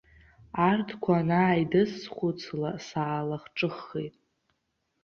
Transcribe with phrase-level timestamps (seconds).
[0.69, 4.15] Арҭқәа анааидысхәыцла, саалахҿыххеит.